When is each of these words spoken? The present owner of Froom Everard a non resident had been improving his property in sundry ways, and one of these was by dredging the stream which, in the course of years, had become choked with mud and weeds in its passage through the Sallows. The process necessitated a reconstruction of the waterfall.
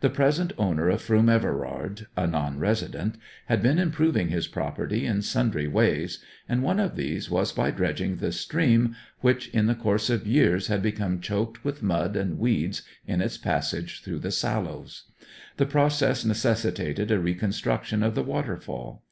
The 0.00 0.10
present 0.10 0.52
owner 0.58 0.90
of 0.90 1.00
Froom 1.00 1.30
Everard 1.30 2.06
a 2.14 2.26
non 2.26 2.58
resident 2.58 3.16
had 3.46 3.62
been 3.62 3.78
improving 3.78 4.28
his 4.28 4.46
property 4.46 5.06
in 5.06 5.22
sundry 5.22 5.66
ways, 5.68 6.22
and 6.46 6.62
one 6.62 6.78
of 6.78 6.96
these 6.96 7.30
was 7.30 7.50
by 7.52 7.70
dredging 7.70 8.16
the 8.16 8.30
stream 8.30 8.94
which, 9.20 9.48
in 9.54 9.68
the 9.68 9.74
course 9.74 10.10
of 10.10 10.26
years, 10.26 10.66
had 10.66 10.82
become 10.82 11.18
choked 11.18 11.64
with 11.64 11.82
mud 11.82 12.14
and 12.14 12.38
weeds 12.38 12.82
in 13.06 13.22
its 13.22 13.38
passage 13.38 14.02
through 14.02 14.18
the 14.18 14.30
Sallows. 14.30 15.04
The 15.56 15.64
process 15.64 16.26
necessitated 16.26 17.10
a 17.10 17.18
reconstruction 17.18 18.02
of 18.02 18.14
the 18.14 18.22
waterfall. 18.22 19.02